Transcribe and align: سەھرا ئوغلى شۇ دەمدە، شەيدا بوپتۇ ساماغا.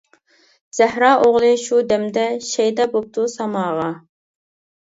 سەھرا 0.77 1.11
ئوغلى 1.25 1.51
شۇ 1.65 1.81
دەمدە، 1.91 2.25
شەيدا 2.47 2.89
بوپتۇ 2.97 3.27
ساماغا. 3.37 3.89